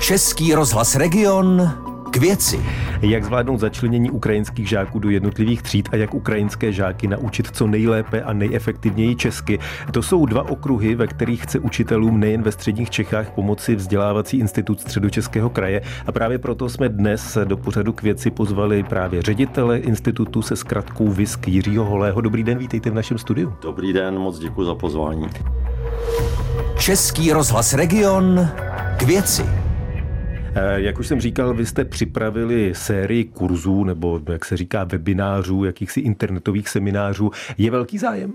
Český 0.00 0.54
rozhlas 0.54 0.96
Region 0.96 1.70
k 2.10 2.16
věci. 2.16 2.60
Jak 3.02 3.24
zvládnout 3.24 3.60
začlenění 3.60 4.10
ukrajinských 4.10 4.68
žáků 4.68 4.98
do 4.98 5.10
jednotlivých 5.10 5.62
tříd 5.62 5.88
a 5.92 5.96
jak 5.96 6.14
ukrajinské 6.14 6.72
žáky 6.72 7.06
naučit 7.06 7.50
co 7.52 7.66
nejlépe 7.66 8.22
a 8.22 8.32
nejefektivněji 8.32 9.16
česky. 9.16 9.58
To 9.92 10.02
jsou 10.02 10.26
dva 10.26 10.48
okruhy, 10.48 10.94
ve 10.94 11.06
kterých 11.06 11.42
chce 11.42 11.58
učitelům 11.58 12.20
nejen 12.20 12.42
ve 12.42 12.52
středních 12.52 12.90
Čechách 12.90 13.30
pomoci 13.30 13.74
vzdělávací 13.74 14.38
institut 14.38 14.80
středočeského 14.80 15.50
kraje. 15.50 15.82
A 16.06 16.12
právě 16.12 16.38
proto 16.38 16.68
jsme 16.68 16.88
dnes 16.88 17.38
do 17.44 17.56
pořadu 17.56 17.92
k 17.92 18.02
věci 18.02 18.30
pozvali 18.30 18.82
právě 18.82 19.22
ředitele 19.22 19.78
institutu 19.78 20.42
se 20.42 20.56
zkratkou 20.56 21.08
VISK 21.08 21.48
Jiřího 21.48 21.84
Holého. 21.84 22.20
Dobrý 22.20 22.44
den, 22.44 22.58
vítejte 22.58 22.90
v 22.90 22.94
našem 22.94 23.18
studiu. 23.18 23.52
Dobrý 23.62 23.92
den, 23.92 24.18
moc 24.18 24.38
děkuji 24.38 24.64
za 24.64 24.74
pozvání. 24.74 25.26
Český 26.78 27.32
rozhlas 27.32 27.74
Region 27.74 28.48
k 28.96 29.02
věci. 29.02 29.59
Eh, 30.54 30.80
jak 30.80 30.98
už 30.98 31.06
jsem 31.06 31.20
říkal, 31.20 31.54
vy 31.54 31.66
jste 31.66 31.84
připravili 31.84 32.74
sérii 32.74 33.24
kurzů 33.24 33.84
nebo, 33.84 34.20
jak 34.32 34.44
se 34.44 34.56
říká, 34.56 34.84
webinářů, 34.84 35.64
jakýchsi 35.64 36.00
internetových 36.00 36.68
seminářů. 36.68 37.30
Je 37.58 37.70
velký 37.70 37.98
zájem? 37.98 38.32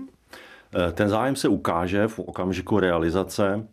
Eh, 0.88 0.92
ten 0.92 1.08
zájem 1.08 1.36
se 1.36 1.48
ukáže 1.48 2.08
v 2.08 2.18
okamžiku 2.18 2.80
realizace. 2.80 3.66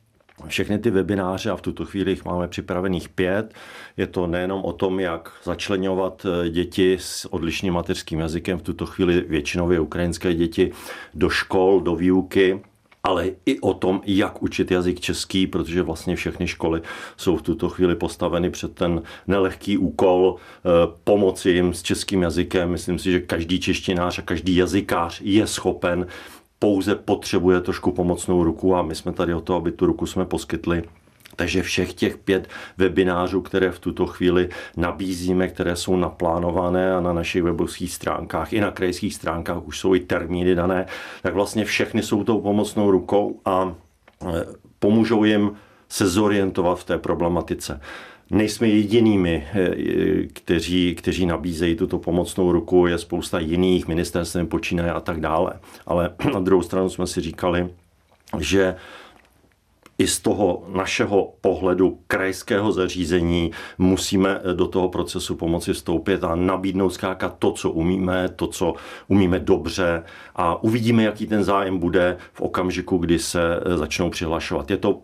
Všechny 0.48 0.80
ty 0.80 0.92
webináře, 0.92 1.50
a 1.50 1.56
v 1.56 1.62
tuto 1.62 1.86
chvíli 1.86 2.12
jich 2.12 2.26
máme 2.26 2.48
připravených 2.48 3.10
pět, 3.10 3.54
je 3.98 4.08
to 4.08 4.28
nejenom 4.28 4.66
o 4.66 4.74
tom, 4.74 5.00
jak 5.00 5.32
začlenovat 5.44 6.26
eh, 6.26 6.50
děti 6.50 6.98
s 7.00 7.34
odlišným 7.34 7.74
mateřským 7.74 8.20
jazykem, 8.20 8.60
v 8.60 8.62
tuto 8.62 8.86
chvíli 8.86 9.22
většinově 9.22 9.80
ukrajinské 9.80 10.34
děti, 10.34 10.72
do 11.14 11.30
škol, 11.30 11.82
do 11.82 11.96
výuky, 11.96 12.60
ale 13.04 13.30
i 13.46 13.60
o 13.60 13.74
tom, 13.74 14.02
jak 14.06 14.44
učit 14.44 14.72
jazyk 14.72 15.00
český, 15.00 15.48
protože 15.48 15.82
vlastně 15.82 16.16
všechny 16.16 16.48
školy 16.48 16.82
jsou 17.18 17.38
v 17.38 17.42
tuto 17.42 17.70
chvíli 17.70 17.96
postaveny 17.96 18.50
před 18.50 18.76
ten 18.76 19.02
nelehký 19.28 19.78
úkol 19.78 20.36
eh, 20.36 20.70
pomoci 21.04 21.50
jim 21.50 21.74
s 21.74 21.82
českým 21.82 22.22
jazykem. 22.22 22.72
Myslím 22.72 23.00
si, 23.00 23.12
že 23.12 23.20
každý 23.20 23.60
češtinář 23.60 24.20
a 24.20 24.22
každý 24.22 24.56
jazykář 24.56 25.22
je 25.22 25.48
schopen 25.48 26.08
pouze 26.60 26.96
potřebuje 26.96 27.62
trošku 27.62 27.92
pomocnou 27.92 28.44
ruku 28.44 28.76
a 28.76 28.82
my 28.82 28.96
jsme 28.96 29.14
tady 29.14 29.34
o 29.34 29.42
to, 29.42 29.56
aby 29.56 29.72
tu 29.72 29.86
ruku 29.86 30.06
jsme 30.06 30.26
poskytli 30.26 30.84
takže 31.36 31.64
všech 31.64 31.94
těch 31.94 32.18
pět 32.18 32.48
webinářů, 32.78 33.42
které 33.42 33.72
v 33.72 33.80
tuto 33.80 34.06
chvíli 34.06 34.50
nabízíme, 34.78 35.48
které 35.48 35.76
jsou 35.76 35.96
naplánované 35.96 36.96
a 36.96 37.02
na 37.02 37.14
našich 37.14 37.44
webových 37.44 37.94
stránkách 37.94 38.54
i 38.54 38.62
na 38.62 38.72
krajských 38.72 39.16
stránkách 39.16 39.68
už 39.68 39.80
jsou 39.80 39.96
i 39.96 40.00
termíny 40.00 40.56
dané, 40.56 40.86
tak 41.22 41.34
vlastně 41.34 41.66
všechny 41.66 42.04
jsou 42.04 42.24
tou 42.24 42.42
pomocnou 42.42 42.92
rukou 42.92 43.40
a 43.46 43.76
e, 44.22 44.46
pomůžou 44.80 45.24
jim 45.24 45.52
se 45.90 46.08
zorientovat 46.08 46.80
v 46.80 46.84
té 46.84 46.98
problematice. 46.98 47.82
Nejsme 48.32 48.68
jedinými, 48.68 49.48
e, 49.54 49.70
kteří, 50.34 50.96
kteří 50.96 51.26
nabízejí 51.26 51.76
tuto 51.76 52.00
pomocnou 52.00 52.52
ruku, 52.52 52.88
je 52.88 52.98
spousta 52.98 53.40
jiných, 53.40 53.88
ministerstvem 53.88 54.48
počínaje 54.48 54.92
a 54.92 55.00
tak 55.00 55.20
dále. 55.20 55.54
Ale 55.86 56.10
na 56.34 56.40
druhou 56.40 56.62
stranu 56.64 56.90
jsme 56.90 57.08
si 57.08 57.22
říkali, 57.22 57.70
že 58.40 58.76
i 59.98 60.08
z 60.08 60.20
toho 60.20 60.64
našeho 60.68 61.34
pohledu 61.42 62.00
krajského 62.08 62.72
zařízení 62.72 63.52
musíme 63.78 64.42
do 64.54 64.68
toho 64.68 64.90
procesu 64.90 65.36
pomoci 65.36 65.74
vstoupit 65.74 66.24
a 66.24 66.36
nabídnout 66.36 66.90
zkrátka 66.90 67.30
to, 67.30 67.52
co 67.52 67.72
umíme, 67.72 68.30
to, 68.30 68.48
co 68.48 68.74
umíme 69.08 69.40
dobře 69.40 70.04
a 70.36 70.64
uvidíme, 70.64 71.04
jaký 71.04 71.28
ten 71.28 71.44
zájem 71.44 71.78
bude 71.78 72.18
v 72.34 72.42
okamžiku, 72.42 72.98
kdy 72.98 73.20
se 73.20 73.40
začnou 73.76 74.10
přihlašovat. 74.10 74.72
Je 74.72 74.78
to 74.78 75.02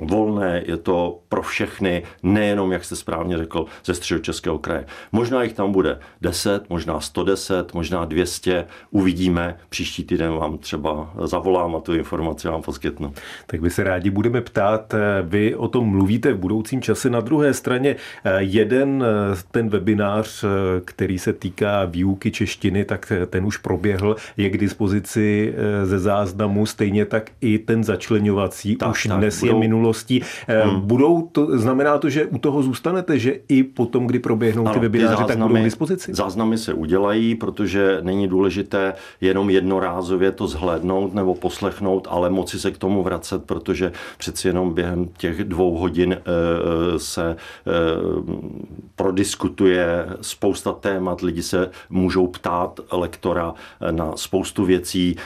volné, 0.00 0.62
je 0.66 0.76
to 0.76 1.18
pro 1.28 1.42
všechny, 1.42 2.02
nejenom, 2.22 2.72
jak 2.72 2.84
jste 2.84 2.96
správně 2.96 3.38
řekl, 3.38 3.66
ze 3.84 3.94
středočeského 3.94 4.58
kraje. 4.58 4.84
Možná 5.12 5.42
jich 5.42 5.52
tam 5.52 5.72
bude 5.72 5.98
10, 6.20 6.70
možná 6.70 7.00
110, 7.00 7.74
možná 7.74 8.04
200, 8.04 8.64
uvidíme. 8.90 9.56
Příští 9.68 10.04
týden 10.04 10.32
vám 10.32 10.58
třeba 10.58 11.12
zavolám 11.24 11.76
a 11.76 11.80
tu 11.80 11.94
informaci 11.94 12.48
vám 12.48 12.62
poskytnu. 12.62 13.12
Tak 13.46 13.60
by 13.60 13.70
se 13.70 13.84
rádi 13.84 14.10
budeme 14.10 14.40
ptát, 14.40 14.94
vy 15.22 15.54
o 15.54 15.68
tom 15.68 15.88
mluvíte 15.88 16.32
v 16.32 16.38
budoucím 16.38 16.82
čase. 16.82 17.10
Na 17.10 17.20
druhé 17.20 17.54
straně 17.54 17.96
jeden 18.38 19.04
ten 19.50 19.68
webinář, 19.68 20.44
který 20.84 21.18
se 21.18 21.32
týká 21.32 21.84
výuky 21.84 22.30
češtiny, 22.30 22.84
tak 22.84 23.12
ten 23.26 23.44
už 23.44 23.56
proběhl, 23.56 24.16
je 24.36 24.50
k 24.50 24.58
dispozici 24.58 25.54
ze 25.84 25.98
záznamu, 25.98 26.66
stejně 26.66 27.04
tak 27.04 27.30
i 27.40 27.58
ten 27.58 27.84
začlenovací 27.84 28.76
tak, 28.76 28.90
už 28.90 29.06
tak, 29.08 29.18
dnes 29.18 29.40
budou... 29.40 29.52
je 29.52 29.60
minulo 29.60 29.87
minulostí. 29.88 30.22
Eh, 30.48 30.62
hmm. 30.62 30.80
Budou 30.80 31.22
to, 31.32 31.58
znamená 31.58 31.98
to, 31.98 32.10
že 32.10 32.26
u 32.26 32.38
toho 32.38 32.62
zůstanete, 32.62 33.18
že 33.18 33.38
i 33.48 33.62
potom, 33.62 34.06
kdy 34.06 34.18
proběhnou 34.18 34.66
ano, 34.66 34.74
ty 34.74 34.80
webináře, 34.80 35.16
ty 35.16 35.18
záznamy, 35.18 35.38
tak 35.38 35.48
budou 35.48 35.60
k 35.60 35.64
dispozici? 35.64 36.14
Záznamy 36.14 36.58
se 36.58 36.74
udělají, 36.74 37.34
protože 37.34 37.98
není 38.02 38.28
důležité 38.28 38.94
jenom 39.20 39.50
jednorázově 39.50 40.32
to 40.32 40.46
zhlédnout 40.46 41.14
nebo 41.14 41.34
poslechnout, 41.34 42.08
ale 42.10 42.30
moci 42.30 42.58
se 42.60 42.70
k 42.70 42.78
tomu 42.78 43.02
vracet, 43.02 43.44
protože 43.44 43.92
přeci 44.18 44.48
jenom 44.48 44.74
během 44.74 45.08
těch 45.16 45.44
dvou 45.44 45.76
hodin 45.78 46.12
eh, 46.12 46.98
se 46.98 47.36
eh, 47.36 47.72
prodiskutuje 48.96 50.06
spousta 50.20 50.72
témat, 50.72 51.20
lidi 51.20 51.42
se 51.42 51.70
můžou 51.90 52.26
ptát 52.26 52.80
lektora 52.92 53.54
na 53.90 54.16
spoustu 54.16 54.64
věcí, 54.64 55.16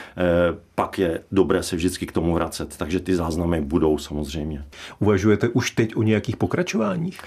pak 0.75 0.99
je 0.99 1.21
dobré 1.31 1.63
se 1.63 1.75
vždycky 1.75 2.05
k 2.05 2.11
tomu 2.11 2.33
vracet. 2.33 2.77
Takže 2.77 2.99
ty 2.99 3.15
záznamy 3.15 3.61
budou 3.61 3.97
samozřejmě. 3.97 4.65
Uvažujete 4.99 5.49
už 5.49 5.71
teď 5.71 5.95
o 5.95 6.03
nějakých 6.03 6.37
pokračováních? 6.37 7.19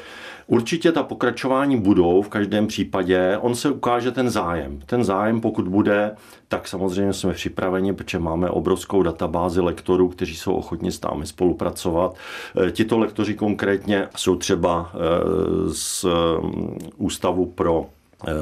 Určitě 0.47 0.93
ta 0.93 1.03
pokračování 1.03 1.81
budou 1.81 2.23
v 2.23 2.29
každém 2.29 2.67
případě. 2.67 3.39
On 3.41 3.55
se 3.55 3.71
ukáže 3.71 4.12
ten 4.12 4.31
zájem. 4.31 4.81
Ten 4.87 5.05
zájem, 5.05 5.41
pokud 5.41 5.69
bude, 5.69 6.17
tak 6.49 6.69
samozřejmě 6.69 7.12
jsme 7.12 7.33
připraveni, 7.33 7.95
protože 7.95 8.19
máme 8.19 8.51
obrovskou 8.51 9.03
databázi 9.03 9.61
lektorů, 9.61 10.09
kteří 10.09 10.37
jsou 10.37 10.55
ochotni 10.55 10.93
s 10.93 11.01
námi 11.01 11.27
spolupracovat. 11.27 12.17
E, 12.67 12.71
tito 12.71 12.99
lektoři 12.99 13.35
konkrétně 13.35 14.09
jsou 14.17 14.37
třeba 14.37 14.93
e, 14.95 14.99
z 15.75 16.06
Ústavu 16.97 17.47
pro 17.47 17.87
Eh, 17.87 17.96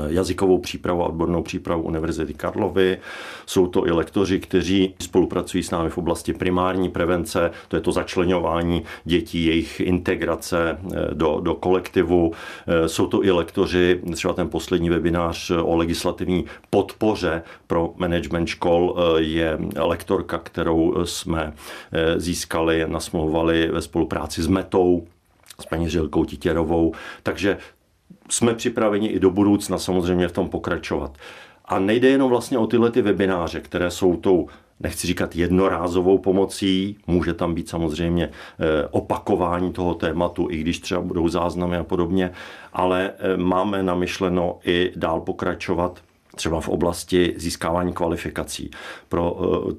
jazykovou 0.09 0.59
přípravu 0.59 1.03
a 1.03 1.07
odbornou 1.07 1.43
přípravu 1.43 1.83
Univerzity 1.83 2.35
Karlovy. 2.35 2.99
Jsou 3.47 3.67
to 3.67 3.87
i 3.87 3.91
lektoři, 3.91 4.41
kteří 4.41 4.95
spolupracují 5.01 5.63
s 5.63 5.71
námi 5.71 5.91
v 5.91 5.99
oblasti 5.99 6.33
primární 6.33 6.89
prevence, 6.89 7.51
to 7.69 7.77
je 7.77 7.83
to 7.83 7.93
začlenování 7.93 8.83
dětí, 9.05 9.47
jejich 9.47 9.81
integrace 9.81 10.79
eh, 10.79 11.15
do, 11.15 11.41
do 11.41 11.55
kolektivu. 11.55 12.33
Eh, 12.67 12.89
jsou 12.89 13.07
to 13.07 13.25
i 13.25 13.31
lektoři, 13.31 14.01
třeba 14.15 14.35
ten 14.35 14.49
poslední 14.49 14.91
webinář 14.91 15.51
o 15.51 15.77
legislativní 15.77 16.45
podpoře 16.71 17.43
pro 17.67 17.93
management 17.97 18.47
škol 18.47 18.97
je 19.17 19.59
lektorka, 19.79 20.39
kterou 20.39 20.95
jsme 21.05 21.53
získali, 22.17 22.85
nasmlouvali 22.89 23.69
ve 23.73 23.83
spolupráci 23.83 24.43
s 24.43 24.47
Metou, 24.47 25.07
s 25.61 25.67
paní 25.67 25.91
Žilkou 25.91 26.25
Titěrovou. 26.25 26.93
Takže 27.23 27.57
jsme 28.31 28.55
připraveni 28.55 29.09
i 29.09 29.21
do 29.21 29.31
budoucna 29.31 29.79
samozřejmě 29.79 30.29
v 30.29 30.33
tom 30.33 30.49
pokračovat. 30.49 31.19
A 31.65 31.79
nejde 31.79 32.09
jenom 32.09 32.31
vlastně 32.31 32.59
o 32.59 32.67
tyhle 32.67 32.91
ty 32.91 33.03
webináře, 33.03 33.61
které 33.61 33.91
jsou 33.91 34.17
tou 34.17 34.49
nechci 34.81 35.07
říkat 35.07 35.37
jednorázovou 35.37 36.19
pomocí, 36.19 36.97
může 37.07 37.35
tam 37.35 37.55
být 37.55 37.69
samozřejmě 37.69 38.25
eh, 38.29 38.89
opakování 38.91 39.73
toho 39.73 39.95
tématu, 39.95 40.49
i 40.51 40.57
když 40.57 40.79
třeba 40.79 41.01
budou 41.01 41.29
záznamy 41.29 41.77
a 41.77 41.85
podobně, 41.85 42.31
ale 42.73 43.13
eh, 43.19 43.37
máme 43.37 43.83
namyšleno 43.83 44.59
i 44.65 44.93
dál 44.97 45.21
pokračovat 45.21 46.03
třeba 46.35 46.61
v 46.61 46.69
oblasti 46.69 47.35
získávání 47.37 47.93
kvalifikací 47.93 48.71
pro 49.09 49.33
uh, 49.33 49.73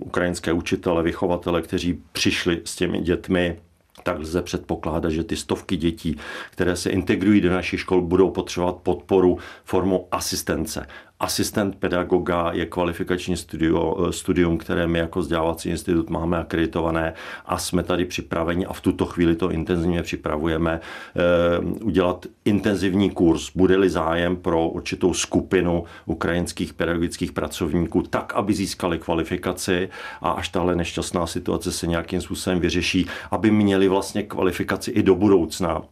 ukrajinské 0.00 0.52
učitele, 0.52 1.02
vychovatele, 1.02 1.62
kteří 1.62 2.02
přišli 2.12 2.60
s 2.64 2.76
těmi 2.76 3.00
dětmi 3.00 3.58
tak 4.02 4.18
lze 4.18 4.42
předpokládat, 4.42 5.10
že 5.10 5.24
ty 5.24 5.36
stovky 5.36 5.76
dětí, 5.76 6.16
které 6.50 6.76
se 6.76 6.90
integrují 6.90 7.40
do 7.40 7.50
našich 7.50 7.80
škol, 7.80 8.02
budou 8.02 8.30
potřebovat 8.30 8.76
podporu 8.76 9.38
formou 9.64 10.08
asistence 10.12 10.86
asistent 11.20 11.76
pedagoga 11.76 12.50
je 12.52 12.66
kvalifikační 12.66 13.36
studio, 13.36 14.06
eh, 14.08 14.12
studium, 14.12 14.58
které 14.58 14.86
my 14.86 14.98
jako 14.98 15.20
vzdělávací 15.20 15.68
institut 15.68 16.10
máme 16.10 16.38
akreditované 16.38 17.14
a 17.46 17.58
jsme 17.58 17.82
tady 17.82 18.04
připraveni 18.04 18.66
a 18.66 18.72
v 18.72 18.80
tuto 18.80 19.06
chvíli 19.06 19.36
to 19.36 19.50
intenzivně 19.50 20.02
připravujeme 20.02 20.80
eh, 20.80 21.58
udělat 21.84 22.26
intenzivní 22.44 23.10
kurz, 23.10 23.50
bude-li 23.54 23.90
zájem 23.90 24.36
pro 24.36 24.68
určitou 24.68 25.14
skupinu 25.14 25.84
ukrajinských 26.06 26.74
pedagogických 26.74 27.32
pracovníků, 27.32 28.02
tak, 28.02 28.32
aby 28.34 28.54
získali 28.54 28.98
kvalifikaci 28.98 29.88
a 30.20 30.30
až 30.30 30.48
tahle 30.48 30.76
nešťastná 30.76 31.26
situace 31.26 31.72
se 31.72 31.86
nějakým 31.86 32.20
způsobem 32.20 32.60
vyřeší, 32.60 33.06
aby 33.30 33.50
měli 33.50 33.88
vlastně 33.88 34.22
kvalifikaci 34.22 34.90
i 34.90 35.02
do 35.02 35.14
budoucna 35.14 35.82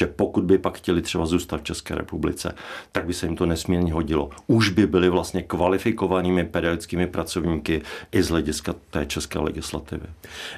že 0.00 0.06
pokud 0.06 0.44
by 0.44 0.58
pak 0.58 0.76
chtěli 0.76 1.02
třeba 1.02 1.26
zůstat 1.26 1.60
v 1.60 1.64
České 1.64 1.94
republice, 1.94 2.54
tak 2.92 3.06
by 3.06 3.14
se 3.14 3.26
jim 3.26 3.36
to 3.36 3.46
nesmírně 3.46 3.92
hodilo. 3.92 4.30
Už 4.46 4.68
by 4.68 4.86
byli 4.86 5.08
vlastně 5.08 5.42
kvalifikovanými 5.42 6.44
pedagogickými 6.44 7.06
pracovníky 7.06 7.82
i 8.12 8.22
z 8.22 8.28
hlediska 8.28 8.74
té 8.90 9.06
české 9.06 9.38
legislativy. 9.38 10.06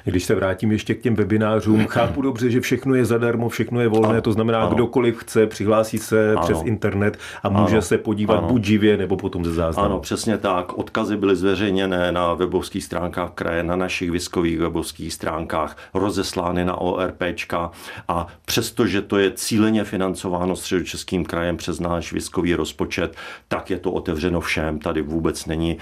Když 0.03 0.23
se 0.23 0.35
vrátím 0.35 0.71
ještě 0.71 0.95
k 0.95 1.01
těm 1.01 1.15
webinářům, 1.15 1.87
chápu 1.87 2.21
dobře, 2.21 2.49
že 2.49 2.61
všechno 2.61 2.95
je 2.95 3.05
zadarmo, 3.05 3.49
všechno 3.49 3.81
je 3.81 3.87
volné, 3.87 4.09
ano, 4.09 4.21
to 4.21 4.31
znamená, 4.31 4.61
ano. 4.61 4.75
kdokoliv 4.75 5.17
chce, 5.17 5.47
přihlásí 5.47 5.97
se 5.97 6.31
ano. 6.31 6.41
přes 6.41 6.57
internet 6.63 7.17
a 7.43 7.49
může 7.49 7.75
ano. 7.75 7.81
se 7.81 7.97
podívat 7.97 8.37
ano. 8.37 8.47
buď 8.47 8.63
živě, 8.63 8.97
nebo 8.97 9.17
potom 9.17 9.45
ze 9.45 9.53
záznamu. 9.53 9.89
Ano, 9.89 9.99
přesně 9.99 10.37
tak. 10.37 10.77
Odkazy 10.77 11.17
byly 11.17 11.35
zveřejněné 11.35 12.11
na 12.11 12.33
webovských 12.33 12.83
stránkách 12.83 13.31
kraje, 13.31 13.63
na 13.63 13.75
našich 13.75 14.11
viskových 14.11 14.59
webovských 14.59 15.13
stránkách, 15.13 15.77
rozeslány 15.93 16.65
na 16.65 16.75
ORPčka 16.75 17.71
a 18.07 18.27
přestože 18.45 19.01
to 19.01 19.17
je 19.17 19.32
cíleně 19.33 19.83
financováno 19.83 20.55
středočeským 20.55 21.25
krajem 21.25 21.57
přes 21.57 21.79
náš 21.79 22.13
viskový 22.13 22.55
rozpočet, 22.55 23.15
tak 23.47 23.69
je 23.69 23.79
to 23.79 23.91
otevřeno 23.91 24.41
všem. 24.41 24.79
Tady 24.79 25.01
vůbec 25.01 25.45
není 25.45 25.71
e, 25.71 25.77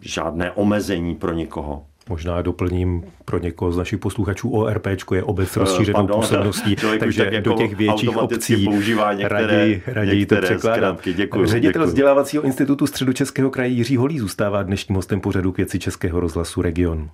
žádné 0.00 0.50
omezení 0.50 1.14
pro 1.14 1.32
nikoho. 1.32 1.84
Možná 2.08 2.42
doplním 2.42 3.04
pro 3.24 3.38
někoho 3.38 3.72
z 3.72 3.76
našich 3.76 3.98
posluchačů 3.98 4.50
ORP 4.50 4.86
je 5.14 5.22
obec 5.22 5.48
s 5.48 5.56
rozšířenou 5.56 6.06
působností, 6.14 6.76
takže 7.00 7.24
tak 7.24 7.32
jako 7.32 7.48
do 7.50 7.56
těch 7.56 7.76
větších 7.76 8.16
obcí 8.16 8.68
některé, 9.14 9.46
raději, 9.46 9.82
raději 9.86 10.26
to 10.26 10.36
překládám. 10.36 10.96
Děkuji, 11.14 11.46
Ředitel 11.46 11.82
děkuji. 11.82 11.88
vzdělávacího 11.88 12.42
institutu 12.42 12.86
Středočeského 12.86 13.50
kraje 13.50 13.70
Jiří 13.70 13.96
Holý 13.96 14.18
zůstává 14.18 14.62
dnešním 14.62 14.96
hostem 14.96 15.20
pořadu 15.20 15.52
k 15.52 15.56
věci 15.56 15.78
Českého 15.78 16.20
rozhlasu 16.20 16.62
Region. 16.62 17.10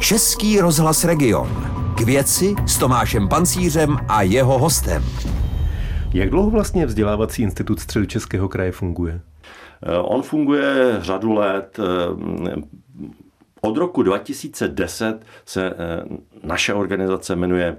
Český 0.00 0.60
rozhlas 0.60 1.04
Region. 1.04 1.77
K 1.98 2.00
věci 2.00 2.54
s 2.66 2.78
Tomášem 2.78 3.28
Pancířem 3.28 3.96
a 4.08 4.22
jeho 4.22 4.58
hostem. 4.58 5.04
Jak 6.14 6.30
dlouho 6.30 6.50
vlastně 6.50 6.86
vzdělávací 6.86 7.42
institut 7.42 7.80
Středočeského 7.80 8.48
kraje 8.48 8.72
funguje? 8.72 9.20
Eh, 9.82 9.98
on 9.98 10.22
funguje 10.22 10.96
řadu 11.00 11.32
let. 11.32 11.78
Eh, 11.78 12.62
od 13.60 13.76
roku 13.76 14.02
2010 14.02 15.20
se 15.46 15.66
eh, 15.66 15.74
naše 16.42 16.74
organizace 16.74 17.36
jmenuje 17.36 17.76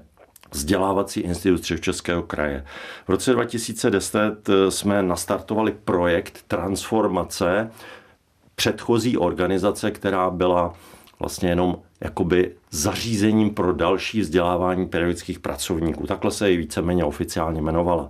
Vzdělávací 0.52 1.20
institut 1.20 1.82
Českého 1.82 2.24
kraje. 2.24 2.66
V 3.06 3.10
roce 3.10 3.34
2010 3.34 4.50
jsme 4.70 5.04
nastartovali 5.04 5.72
projekt 5.84 6.44
transformace 6.48 7.72
předchozí 8.56 9.18
organizace, 9.18 9.92
která 9.92 10.30
byla 10.30 10.74
vlastně 11.20 11.50
jenom 11.50 11.78
jakoby 12.02 12.56
zařízením 12.72 13.50
pro 13.50 13.74
další 13.74 14.22
vzdělávání 14.22 14.88
pedagogických 14.88 15.40
pracovníků. 15.40 16.08
Takhle 16.08 16.32
se 16.32 16.52
ji 16.52 16.58
víceméně 16.58 17.06
oficiálně 17.06 17.62
jmenovala. 17.62 18.10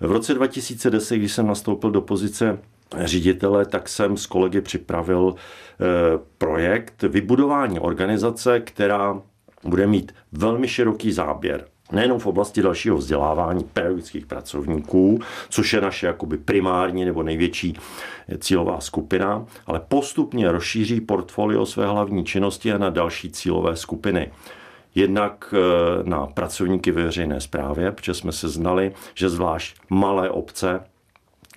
V 0.00 0.12
roce 0.12 0.34
2010, 0.34 1.16
když 1.16 1.32
jsem 1.32 1.46
nastoupil 1.46 1.90
do 1.90 2.00
pozice 2.00 2.58
ředitele, 2.96 3.66
tak 3.66 3.88
jsem 3.88 4.16
s 4.16 4.26
kolegy 4.26 4.60
připravil 4.60 5.34
eh, 5.34 5.84
projekt 6.38 7.02
vybudování 7.02 7.80
organizace, 7.80 8.60
která 8.60 9.22
bude 9.64 9.86
mít 9.86 10.12
velmi 10.32 10.68
široký 10.68 11.12
záběr 11.12 11.64
nejenom 11.92 12.18
v 12.18 12.26
oblasti 12.26 12.62
dalšího 12.62 12.96
vzdělávání 12.96 13.64
pedagogických 13.64 14.26
pracovníků, 14.26 15.18
což 15.48 15.72
je 15.72 15.80
naše 15.80 16.06
jakoby 16.06 16.38
primární 16.38 17.04
nebo 17.04 17.22
největší 17.22 17.76
cílová 18.38 18.80
skupina, 18.80 19.46
ale 19.66 19.80
postupně 19.88 20.52
rozšíří 20.52 21.00
portfolio 21.00 21.66
své 21.66 21.86
hlavní 21.86 22.24
činnosti 22.24 22.72
a 22.72 22.78
na 22.78 22.90
další 22.90 23.30
cílové 23.30 23.76
skupiny. 23.76 24.30
Jednak 24.94 25.54
eh, 25.56 26.02
na 26.02 26.26
pracovníky 26.26 26.92
ve 26.92 27.04
veřejné 27.04 27.40
správě, 27.40 27.92
protože 27.92 28.14
jsme 28.14 28.32
se 28.32 28.48
znali, 28.48 28.92
že 29.14 29.28
zvlášť 29.28 29.76
malé 29.90 30.30
obce 30.30 30.80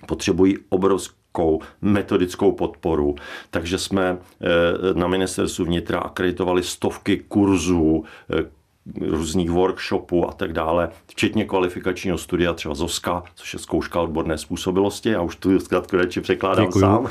potřebují 0.06 0.58
obrovskou 0.68 1.60
metodickou 1.82 2.52
podporu. 2.52 3.14
Takže 3.50 3.78
jsme 3.78 4.18
eh, 4.18 4.46
na 4.94 5.06
ministerstvu 5.06 5.64
vnitra 5.64 5.98
akreditovali 5.98 6.62
stovky 6.62 7.18
kurzů, 7.18 8.04
eh, 8.30 8.61
různých 9.00 9.50
workshopů 9.50 10.28
a 10.28 10.32
tak 10.32 10.52
dále, 10.52 10.90
včetně 11.06 11.44
kvalifikačního 11.44 12.18
studia, 12.18 12.52
třeba 12.52 12.74
ZOSKA, 12.74 13.22
což 13.34 13.52
je 13.52 13.58
zkouška 13.58 14.00
odborné 14.00 14.38
způsobilosti, 14.38 15.08
já 15.08 15.22
už 15.22 15.36
tu 15.36 15.60
zkrátku 15.60 15.96
reči 15.96 16.20
překládám 16.20 16.66
Děkuju. 16.66 16.80
sám, 16.80 17.08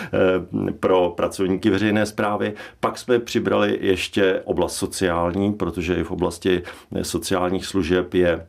pro 0.80 1.10
pracovníky 1.16 1.70
veřejné 1.70 2.06
zprávy. 2.06 2.54
Pak 2.80 2.98
jsme 2.98 3.18
přibrali 3.18 3.78
ještě 3.80 4.40
oblast 4.44 4.76
sociální, 4.76 5.52
protože 5.52 5.94
i 5.94 6.04
v 6.04 6.10
oblasti 6.10 6.62
sociálních 7.02 7.66
služeb 7.66 8.14
je 8.14 8.46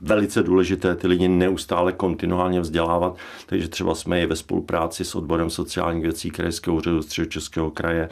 velice 0.00 0.42
důležité 0.42 0.96
ty 0.96 1.06
lidi 1.06 1.28
neustále 1.28 1.92
kontinuálně 1.92 2.60
vzdělávat, 2.60 3.16
takže 3.46 3.68
třeba 3.68 3.94
jsme 3.94 4.22
i 4.22 4.26
ve 4.26 4.36
spolupráci 4.36 5.04
s 5.04 5.14
odborem 5.14 5.50
sociálních 5.50 6.02
věcí 6.02 6.30
Krajského 6.30 6.76
úřadu 6.76 7.02
Středočeského 7.02 7.70
kraje 7.70 8.08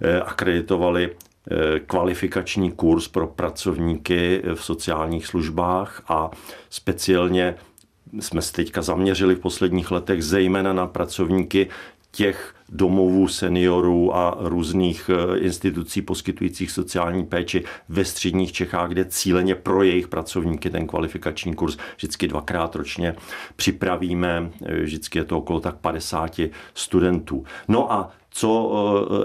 eh, 0.00 0.20
akreditovali 0.20 1.10
kvalifikační 1.86 2.72
kurz 2.72 3.08
pro 3.08 3.26
pracovníky 3.26 4.42
v 4.54 4.64
sociálních 4.64 5.26
službách 5.26 6.02
a 6.08 6.30
speciálně 6.70 7.54
jsme 8.20 8.42
se 8.42 8.52
teďka 8.52 8.82
zaměřili 8.82 9.34
v 9.34 9.40
posledních 9.40 9.90
letech 9.90 10.24
zejména 10.24 10.72
na 10.72 10.86
pracovníky 10.86 11.68
těch 12.18 12.54
domovů 12.68 13.28
seniorů 13.28 14.16
a 14.16 14.36
různých 14.40 15.10
eh, 15.10 15.38
institucí 15.38 16.02
poskytujících 16.02 16.70
sociální 16.70 17.26
péči 17.26 17.64
ve 17.88 18.04
středních 18.04 18.52
Čechách, 18.52 18.88
kde 18.88 19.04
cíleně 19.04 19.54
pro 19.54 19.82
jejich 19.82 20.08
pracovníky 20.08 20.70
ten 20.70 20.86
kvalifikační 20.86 21.54
kurz 21.54 21.76
vždycky 21.96 22.28
dvakrát 22.28 22.74
ročně 22.74 23.14
připravíme. 23.56 24.50
Eh, 24.66 24.80
vždycky 24.82 25.18
je 25.18 25.24
to 25.24 25.38
okolo 25.38 25.60
tak 25.60 25.76
50 25.76 26.40
studentů. 26.74 27.44
No 27.68 27.92
a 27.92 28.10
co 28.30 28.50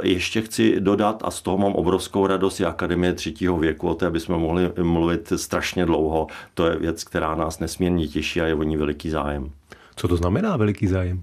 eh, 0.04 0.08
ještě 0.08 0.42
chci 0.42 0.80
dodat, 0.80 1.22
a 1.26 1.32
z 1.32 1.42
toho 1.42 1.58
mám 1.58 1.74
obrovskou 1.74 2.28
radost, 2.28 2.60
je 2.60 2.66
Akademie 2.66 3.14
třetího 3.14 3.58
věku, 3.58 3.90
o 3.90 3.96
té 3.96 4.10
bychom 4.10 4.42
mohli 4.42 4.72
mluvit 4.82 5.34
strašně 5.36 5.86
dlouho. 5.86 6.28
To 6.54 6.68
je 6.68 6.78
věc, 6.78 7.04
která 7.04 7.36
nás 7.36 7.60
nesmírně 7.60 8.08
těší 8.08 8.42
a 8.42 8.46
je 8.46 8.56
o 8.56 8.64
ní 8.64 8.78
veliký 8.78 9.10
zájem. 9.10 9.52
Co 9.96 10.08
to 10.08 10.18
znamená 10.18 10.58
veliký 10.58 10.88
zájem? 10.88 11.22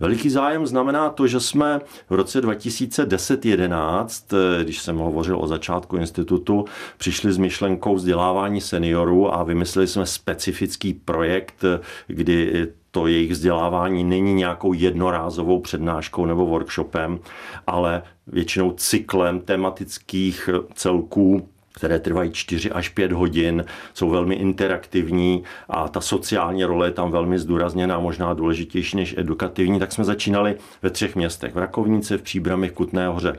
Veliký 0.00 0.30
zájem 0.30 0.66
znamená 0.66 1.10
to, 1.10 1.26
že 1.26 1.40
jsme 1.40 1.80
v 2.10 2.14
roce 2.14 2.40
2010-11, 2.40 4.32
eh, 4.32 4.64
když 4.64 4.82
jsem 4.82 4.98
hovořil 4.98 5.38
o 5.40 5.46
začátku 5.46 5.96
institutu, 5.96 6.64
přišli 6.98 7.32
s 7.32 7.38
myšlenkou 7.38 7.94
vzdělávání 7.94 8.60
seniorů 8.60 9.34
a 9.34 9.42
vymysleli 9.42 9.86
jsme 9.86 10.06
specifický 10.06 10.94
projekt, 10.94 11.64
eh, 11.64 11.80
kdy 12.06 12.68
to 12.90 13.06
jejich 13.06 13.30
vzdělávání 13.30 14.04
není 14.04 14.34
nějakou 14.34 14.72
jednorázovou 14.72 15.60
přednáškou 15.60 16.26
nebo 16.26 16.46
workshopem, 16.46 17.18
ale 17.66 18.02
většinou 18.26 18.72
cyklem 18.72 19.40
tematických 19.40 20.50
celků 20.74 21.48
které 21.74 21.98
trvají 21.98 22.32
4 22.32 22.70
až 22.70 22.88
5 22.88 23.12
hodin, 23.12 23.64
jsou 23.94 24.10
velmi 24.10 24.34
interaktivní 24.34 25.44
a 25.68 25.88
ta 25.88 26.00
sociální 26.00 26.64
role 26.64 26.86
je 26.86 26.92
tam 26.92 27.10
velmi 27.10 27.38
zdůrazněná, 27.38 27.98
možná 27.98 28.34
důležitější 28.34 28.96
než 28.96 29.14
edukativní, 29.18 29.78
tak 29.78 29.92
jsme 29.92 30.04
začínali 30.04 30.56
ve 30.82 30.90
třech 30.90 31.16
městech. 31.16 31.54
V 31.54 31.58
Rakovnici, 31.58 32.18
v 32.18 32.22
Příbrami, 32.22 32.70
Kutné 32.70 33.06
hoře. 33.06 33.36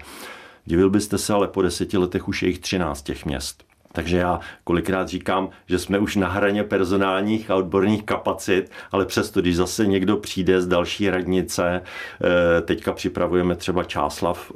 Divil 0.65 0.89
byste 0.89 1.17
se, 1.17 1.33
ale 1.33 1.47
po 1.47 1.61
deseti 1.61 1.97
letech 1.97 2.27
už 2.27 2.43
je 2.43 2.49
jich 2.49 2.59
13 2.59 3.01
těch 3.01 3.25
měst. 3.25 3.63
Takže 3.91 4.17
já 4.17 4.39
kolikrát 4.63 5.07
říkám, 5.07 5.49
že 5.67 5.79
jsme 5.79 5.99
už 5.99 6.15
na 6.15 6.27
hraně 6.27 6.63
personálních 6.63 7.51
a 7.51 7.55
odborných 7.55 8.03
kapacit, 8.03 8.71
ale 8.91 9.05
přesto, 9.05 9.41
když 9.41 9.55
zase 9.55 9.85
někdo 9.85 10.17
přijde 10.17 10.61
z 10.61 10.67
další 10.67 11.09
radnice, 11.09 11.81
eh, 11.81 12.61
teďka 12.61 12.93
připravujeme 12.93 13.55
třeba 13.55 13.83
Čáslav, 13.83 14.51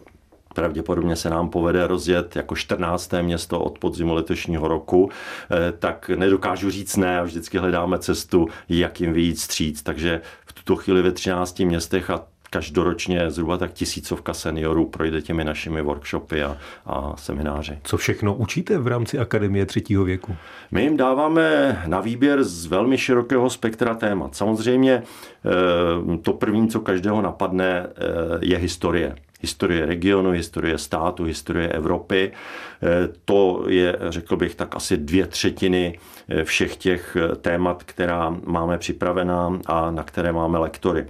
pravděpodobně 0.60 1.16
se 1.16 1.30
nám 1.30 1.50
povede 1.50 1.88
rozjet 1.88 2.36
jako 2.36 2.56
14. 2.56 3.12
město 3.22 3.60
od 3.60 3.80
podzimu 3.80 4.14
letošního 4.14 4.68
roku, 4.68 5.10
eh, 5.52 5.72
tak 5.80 6.10
nedokážu 6.16 6.70
říct 6.70 6.98
ne 6.98 7.20
a 7.20 7.24
vždycky 7.24 7.58
hledáme 7.58 8.00
cestu, 8.00 8.48
jak 8.70 9.02
jim 9.02 9.14
vyjít 9.14 9.40
stříc. 9.40 9.84
Takže 9.84 10.22
v 10.46 10.54
tuto 10.54 10.76
chvíli 10.76 11.02
ve 11.02 11.12
13 11.12 11.66
městech 11.66 12.10
a 12.10 12.26
každoročně 12.50 13.32
zhruba 13.32 13.58
tak 13.58 13.74
tisícovka 13.74 14.34
seniorů 14.34 14.86
projde 14.86 15.22
těmi 15.22 15.44
našimi 15.44 15.82
workshopy 15.82 16.44
a, 16.44 16.58
a 16.86 17.14
semináři. 17.18 17.78
Co 17.84 17.98
všechno 17.98 18.34
učíte 18.34 18.78
v 18.78 18.88
rámci 18.88 19.20
Akademie 19.20 19.66
třetího 19.66 20.04
věku? 20.04 20.36
My 20.72 20.84
jim 20.84 20.98
dáváme 20.98 21.78
na 21.88 22.02
výběr 22.02 22.44
z 22.44 22.66
velmi 22.66 22.98
širokého 22.98 23.50
spektra 23.50 23.96
témat. 23.96 24.36
Samozřejmě 24.36 24.94
eh, 24.94 26.18
to 26.18 26.34
první, 26.34 26.68
co 26.68 26.80
každého 26.80 27.22
napadne, 27.22 27.88
eh, 27.88 27.94
je 28.42 28.58
historie 28.58 29.16
historie 29.40 29.86
regionu, 29.86 30.32
historie 30.32 30.78
státu, 30.78 31.24
historie 31.24 31.70
Evropy. 31.70 32.32
Eh, 32.32 33.10
to 33.26 33.66
je, 33.68 33.96
řekl 34.10 34.38
bych, 34.38 34.56
tak 34.56 34.76
asi 34.76 34.98
dvě 34.98 35.28
třetiny 35.28 36.00
všech 36.44 36.76
těch 36.76 37.18
témat, 37.42 37.84
která 37.84 38.38
máme 38.46 38.78
připravená 38.78 39.60
a 39.66 39.92
na 39.92 40.04
které 40.04 40.32
máme 40.32 40.60
lektory. 40.60 41.08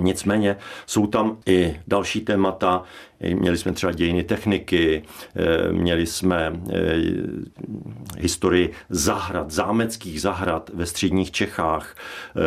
Nicméně 0.00 0.56
jsou 0.86 1.06
tam 1.06 1.38
i 1.46 1.80
další 1.86 2.20
témata. 2.20 2.82
Měli 3.34 3.58
jsme 3.58 3.72
třeba 3.72 3.92
dějiny 3.92 4.24
techniky, 4.24 5.02
eh, 5.36 5.72
měli 5.72 6.06
jsme 6.06 6.52
eh, 6.72 6.94
historii 8.18 8.72
zahrad, 8.88 9.50
zámeckých 9.50 10.20
zahrad 10.20 10.70
ve 10.74 10.86
středních 10.86 11.30
Čechách. 11.30 11.96
Eh, 11.96 12.40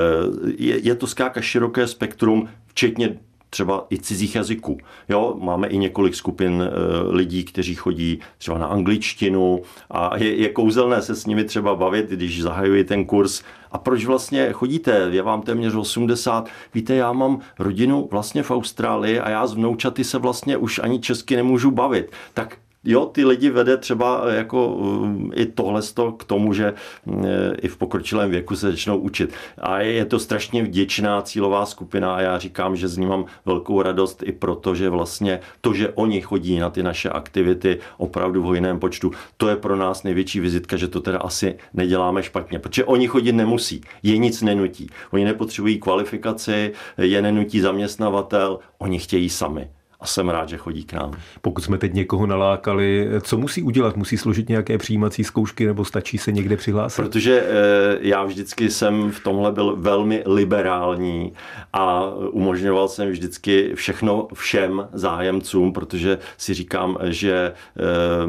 je 0.58 0.96
to 0.96 1.08
zkrátka 1.08 1.42
široké 1.42 1.88
spektrum, 1.88 2.50
včetně 2.68 3.20
třeba 3.50 3.86
i 3.92 4.00
cizích 4.00 4.36
jazyků. 4.36 4.78
Jo, 5.10 5.36
máme 5.40 5.68
i 5.68 5.78
několik 5.78 6.16
skupin 6.16 6.62
e, 6.62 6.70
lidí, 7.12 7.44
kteří 7.44 7.76
chodí 7.76 8.20
třeba 8.38 8.58
na 8.58 8.66
angličtinu 8.66 9.62
a 9.92 10.18
je, 10.18 10.36
je 10.36 10.50
kouzelné 10.50 11.02
se 11.02 11.16
s 11.16 11.26
nimi 11.26 11.44
třeba 11.44 11.76
bavit, 11.76 12.10
když 12.10 12.42
zahajuji 12.42 12.84
ten 12.84 13.06
kurz. 13.06 13.44
A 13.72 13.78
proč 13.78 14.06
vlastně 14.06 14.54
chodíte? 14.54 15.08
Je 15.12 15.22
vám 15.22 15.42
téměř 15.42 15.76
80. 15.76 16.50
Víte, 16.74 16.96
já 16.96 17.14
mám 17.14 17.40
rodinu 17.60 18.08
vlastně 18.12 18.44
v 18.44 18.52
Austrálii 18.52 19.20
a 19.20 19.30
já 19.30 19.48
z 19.48 19.54
vnoučaty 19.54 20.04
se 20.04 20.18
vlastně 20.18 20.58
už 20.58 20.80
ani 20.84 21.00
česky 21.00 21.36
nemůžu 21.36 21.72
bavit. 21.72 22.12
Tak 22.34 22.58
jo, 22.84 23.06
ty 23.06 23.26
lidi 23.26 23.50
vede 23.50 23.78
třeba 23.78 24.24
eh, 24.26 24.36
jako 24.36 24.68
um, 24.68 25.32
i 25.36 25.46
tohle 25.46 25.82
k 26.18 26.24
tomu, 26.24 26.54
že 26.54 26.74
mm, 27.06 27.26
eh, 27.26 27.56
i 27.62 27.68
v 27.68 27.78
pokročilém 27.78 28.32
věku 28.32 28.56
se 28.56 28.72
začnou 28.72 28.98
učit. 28.98 29.34
A 29.58 29.80
je 29.80 30.06
to 30.06 30.20
strašně 30.20 30.64
vděčná 30.64 31.22
cílová 31.22 31.66
skupina 31.66 32.16
a 32.16 32.22
já 32.22 32.38
říkám, 32.38 32.76
že 32.76 32.88
z 32.88 32.98
ní 32.98 33.06
mám 33.06 33.26
velkou 33.46 33.82
radost 33.82 34.24
i 34.26 34.32
proto, 34.32 34.76
že 34.76 34.90
vlastně 34.90 35.40
to, 35.62 35.74
že 35.74 35.90
oni 35.90 36.22
chodí 36.22 36.60
na 36.60 36.70
ty 36.70 36.84
naše 36.84 37.10
aktivity 37.10 37.80
opravdu 37.98 38.42
v 38.42 38.46
hojném 38.46 38.80
počtu, 38.80 39.12
to 39.38 39.50
je 39.50 39.56
pro 39.56 39.76
nás 39.76 40.04
největší 40.04 40.40
vizitka, 40.40 40.78
že 40.78 40.88
to 40.88 41.02
teda 41.02 41.20
asi 41.20 41.56
neděláme 41.74 42.24
špatně, 42.24 42.60
protože 42.60 42.86
oni 42.86 43.08
chodit 43.08 43.32
nemusí, 43.32 43.82
je 44.04 44.18
nic 44.18 44.42
nenutí. 44.42 44.90
Oni 45.12 45.26
nepotřebují 45.26 45.80
kvalifikaci, 45.80 46.74
je 46.98 47.22
nenutí 47.22 47.60
zaměstnavatel, 47.60 48.60
oni 48.78 49.00
chtějí 49.00 49.30
sami 49.30 49.70
a 50.02 50.06
jsem 50.06 50.30
rád, 50.30 50.50
že 50.50 50.58
chodí 50.58 50.84
k 50.84 50.94
nám. 50.94 51.14
Pokud 51.42 51.64
jsme 51.64 51.78
teď 51.78 51.94
někoho 51.94 52.26
nalákali, 52.28 53.08
co 53.22 53.38
musí 53.38 53.64
udělat? 53.64 53.98
Musí 53.98 54.18
složit 54.18 54.50
nějaké 54.50 54.78
přijímací 54.78 55.24
zkoušky 55.24 55.66
nebo 55.66 55.86
stačí 55.86 56.18
se 56.18 56.32
někde 56.32 56.58
přihlásit? 56.58 57.02
Protože 57.02 57.44
eh, 57.44 57.98
já 58.02 58.24
vždycky 58.24 58.70
jsem 58.70 59.12
v 59.12 59.20
tomhle 59.20 59.52
byl 59.52 59.76
velmi 59.76 60.24
liberální 60.26 61.34
a 61.74 62.04
umožňoval 62.32 62.88
jsem 62.88 63.10
vždycky 63.10 63.72
všechno 63.76 64.28
všem 64.34 64.88
zájemcům, 64.94 65.74
protože 65.74 66.18
si 66.38 66.54
říkám, 66.54 66.98
že 67.04 67.34
eh, 67.54 67.82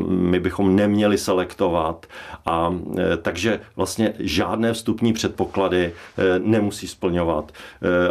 my 0.09 0.41
bychom 0.41 0.77
neměli 0.77 1.19
selektovat 1.19 2.07
a 2.47 2.75
eh, 2.99 3.17
takže 3.17 3.61
vlastně 3.77 4.12
žádné 4.19 4.73
vstupní 4.73 5.12
předpoklady 5.12 5.93
nemusí 6.39 6.87
splňovat. 6.87 7.53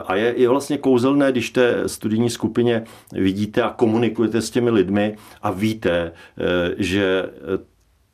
A 0.06 0.16
je, 0.16 0.34
je 0.38 0.50
vlastně 0.50 0.78
kouzelné, 0.78 1.32
když 1.32 1.50
té 1.50 1.90
studijní 1.90 2.30
skupině 2.30 2.84
vidíte, 3.12 3.49
vidíte 3.50 3.64
a 3.64 3.70
komunikujete 3.70 4.42
s 4.42 4.50
těmi 4.50 4.70
lidmi 4.70 5.16
a 5.42 5.52
víte, 5.52 6.12
eh, 6.38 6.76
že 6.78 7.26
eh, 7.26 7.66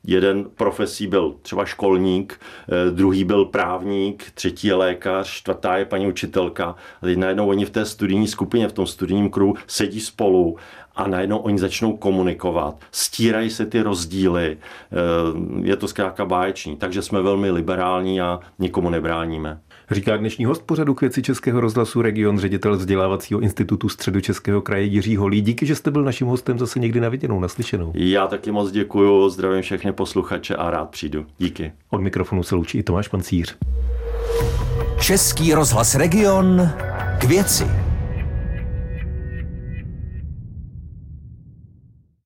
jeden 0.04 0.44
profesí 0.54 1.06
byl 1.06 1.34
třeba 1.42 1.64
školník, 1.64 2.40
eh, 2.68 2.90
druhý 2.90 3.24
byl 3.24 3.44
právník, 3.44 4.30
třetí 4.34 4.66
je 4.66 4.74
lékař, 4.74 5.30
čtvrtá 5.30 5.76
je 5.76 5.84
paní 5.84 6.06
učitelka. 6.06 6.74
A 7.02 7.06
teď 7.06 7.18
najednou 7.18 7.48
oni 7.48 7.64
v 7.64 7.70
té 7.70 7.84
studijní 7.84 8.28
skupině, 8.28 8.68
v 8.68 8.72
tom 8.72 8.86
studijním 8.86 9.30
kruhu 9.30 9.54
sedí 9.66 10.00
spolu 10.00 10.56
a 10.94 11.08
najednou 11.08 11.38
oni 11.38 11.58
začnou 11.58 11.96
komunikovat, 11.96 12.80
stírají 12.92 13.50
se 13.50 13.66
ty 13.66 13.82
rozdíly, 13.82 14.58
je 15.62 15.76
to 15.76 15.88
zkrátka 15.88 16.24
báječný, 16.24 16.76
takže 16.76 17.02
jsme 17.02 17.22
velmi 17.22 17.50
liberální 17.50 18.20
a 18.20 18.40
nikomu 18.58 18.90
nebráníme. 18.90 19.60
Říká 19.90 20.16
dnešní 20.16 20.44
host 20.44 20.62
pořadu 20.66 20.94
k 20.94 21.00
věci 21.00 21.22
Českého 21.22 21.60
rozhlasu 21.60 22.02
region 22.02 22.38
ředitel 22.38 22.76
vzdělávacího 22.76 23.40
institutu 23.40 23.88
Středočeského 23.88 24.62
kraje 24.62 24.84
Jiří 24.84 25.16
Holí. 25.16 25.40
Díky, 25.40 25.66
že 25.66 25.74
jste 25.74 25.90
byl 25.90 26.04
naším 26.04 26.26
hostem 26.26 26.58
zase 26.58 26.78
někdy 26.78 27.00
na 27.00 27.08
viděnou, 27.08 27.40
naslyšenou. 27.40 27.92
Já 27.94 28.26
taky 28.26 28.52
moc 28.52 28.70
děkuji, 28.70 29.28
zdravím 29.28 29.62
všechny 29.62 29.92
posluchače 29.92 30.56
a 30.56 30.70
rád 30.70 30.90
přijdu. 30.90 31.26
Díky. 31.38 31.72
Od 31.90 32.00
mikrofonu 32.00 32.42
se 32.42 32.54
loučí 32.54 32.78
i 32.78 32.82
Tomáš 32.82 33.08
Pancíř. 33.08 33.56
Český 35.00 35.54
rozhlas 35.54 35.94
region 35.94 36.70
k 37.18 37.24
věci. 37.24 37.64